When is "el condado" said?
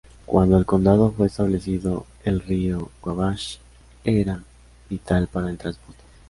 0.57-1.11